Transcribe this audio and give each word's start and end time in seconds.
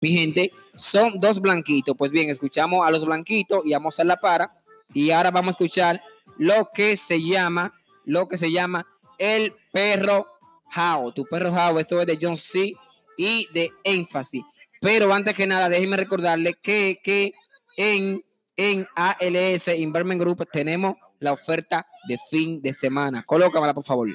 mi 0.00 0.10
gente, 0.10 0.52
son 0.74 1.18
dos 1.20 1.40
blanquitos. 1.40 1.94
Pues 1.96 2.12
bien, 2.12 2.30
escuchamos 2.30 2.86
a 2.86 2.90
los 2.90 3.04
blanquitos 3.04 3.62
y 3.64 3.72
vamos 3.72 3.98
a 3.98 4.04
la 4.04 4.16
para. 4.16 4.52
Y 4.94 5.10
ahora 5.10 5.30
vamos 5.30 5.48
a 5.48 5.50
escuchar 5.50 6.02
lo 6.38 6.70
que 6.72 6.96
se 6.96 7.22
llama, 7.22 7.74
lo 8.04 8.28
que 8.28 8.36
se 8.36 8.50
llama 8.50 8.86
el 9.18 9.54
perro 9.72 10.26
How. 10.74 11.12
Tu 11.12 11.24
perro 11.24 11.52
How, 11.52 11.78
esto 11.78 12.00
es 12.00 12.06
de 12.06 12.18
John 12.20 12.36
C. 12.36 12.74
y 13.16 13.48
de 13.52 13.70
énfasis. 13.84 14.44
Pero 14.80 15.12
antes 15.12 15.34
que 15.34 15.46
nada, 15.46 15.68
déjenme 15.68 15.96
recordarle 15.96 16.54
que, 16.54 17.00
que 17.02 17.32
en, 17.76 18.22
en 18.56 18.86
ALS 18.94 19.68
Investment 19.68 20.20
Group 20.20 20.48
tenemos 20.52 20.94
la 21.18 21.32
oferta 21.32 21.86
de 22.06 22.18
fin 22.30 22.62
de 22.62 22.72
semana. 22.72 23.24
Colócamela, 23.24 23.74
por 23.74 23.84
favor. 23.84 24.08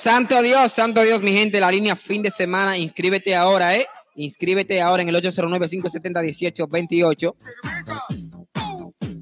Santo 0.00 0.40
Dios, 0.40 0.72
santo 0.72 1.02
Dios, 1.02 1.20
mi 1.20 1.32
gente, 1.32 1.60
la 1.60 1.70
línea 1.70 1.94
fin 1.94 2.22
de 2.22 2.30
semana, 2.30 2.78
inscríbete 2.78 3.36
ahora, 3.36 3.76
¿eh? 3.76 3.86
Inscríbete 4.14 4.80
ahora 4.80 5.02
en 5.02 5.10
el 5.10 5.16
809-570-1828. 5.16 7.34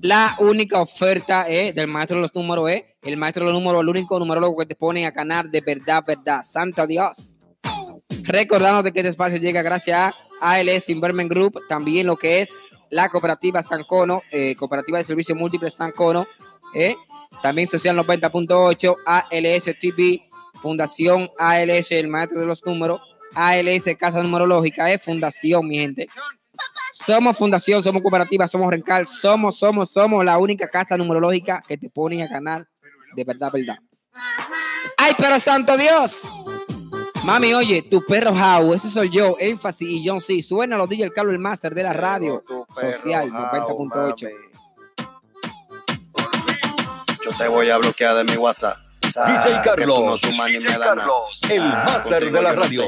La 0.03 0.37
única 0.39 0.81
oferta 0.81 1.47
¿eh? 1.49 1.73
del 1.73 1.89
maestro 1.89 2.19
de 2.19 2.23
los 2.23 2.33
números 2.33 2.71
es 2.71 2.84
el 3.03 3.17
maestro 3.17 3.45
de 3.45 3.51
los 3.51 3.61
números, 3.61 3.83
el 3.83 3.89
único 3.89 4.21
numerólogo 4.21 4.59
que 4.59 4.67
te 4.67 4.77
pone 4.77 5.05
a 5.05 5.11
ganar 5.11 5.51
de 5.51 5.62
verdad, 5.62 6.05
verdad. 6.06 6.45
Santo 6.45 6.87
Dios. 6.87 7.39
Recordando 8.23 8.84
de 8.84 8.93
que 8.93 9.01
este 9.01 9.11
espacio 9.11 9.39
llega 9.39 9.62
gracias 9.62 9.99
a 9.99 10.15
ALS 10.41 10.91
Investment 10.91 11.29
Group, 11.29 11.61
también 11.69 12.06
lo 12.06 12.17
que 12.17 12.41
es 12.41 12.53
la 12.91 13.09
cooperativa 13.09 13.65
Sancono, 13.65 14.23
eh, 14.31 14.55
cooperativa 14.55 14.99
de 14.99 15.05
servicios 15.05 15.37
múltiples 15.37 15.75
Sancono, 15.75 16.29
¿eh? 16.73 16.95
también 17.43 17.67
Social 17.67 17.97
90.8, 17.97 18.95
ALS 19.05 19.77
TV, 19.81 20.28
Fundación 20.61 21.31
ALS, 21.39 21.92
el 21.92 22.09
maestro 22.09 22.41
de 22.41 22.47
los 22.47 22.64
números, 22.64 23.01
ALS 23.34 23.84
Casa 23.98 24.23
Numerológica, 24.23 24.91
es 24.92 25.03
Fundación, 25.03 25.67
mi 25.67 25.78
gente. 25.78 26.09
Somos 26.92 27.37
Fundación, 27.37 27.83
somos 27.83 28.03
cooperativa, 28.03 28.48
somos 28.48 28.70
Rencal, 28.70 29.06
somos, 29.06 29.59
somos, 29.59 29.91
somos 29.91 30.25
la 30.25 30.39
única 30.39 30.69
casa 30.69 30.97
numerológica 30.97 31.62
que 31.67 31.77
te 31.77 31.91
pone 31.91 32.23
a 32.23 32.27
ganar 32.27 32.67
de 33.15 33.25
verdad, 33.25 33.50
verdad. 33.53 33.78
¡Ay, 34.97 35.12
pero 35.19 35.39
santo 35.39 35.77
Dios! 35.77 36.42
Mami, 37.25 37.53
oye, 37.53 37.83
tu 37.83 38.05
perro 38.06 38.31
How, 38.31 38.72
ese 38.72 38.89
soy 38.89 39.11
yo, 39.11 39.37
énfasis 39.39 39.89
y 39.89 40.06
John 40.06 40.20
C. 40.20 40.41
Suena 40.41 40.77
los 40.77 40.89
DJ 40.89 41.05
el 41.05 41.12
Carlos 41.12 41.34
el 41.34 41.41
Master 41.41 41.75
de 41.75 41.83
la 41.83 41.93
radio 41.93 42.43
social 42.72 43.31
90.8. 43.31 44.31
Yo 47.25 47.31
te 47.37 47.48
voy 47.48 47.70
a 47.70 47.77
bloquear 47.77 48.15
de 48.17 48.25
mi 48.25 48.37
WhatsApp. 48.37 48.88
DJ 49.27 49.62
Carlos, 49.65 50.21
DJ. 50.21 50.79
Carlos, 50.79 51.43
el 51.51 51.62
máster 51.62 52.31
de 52.31 52.43
la 52.43 52.53
radio. 52.53 52.84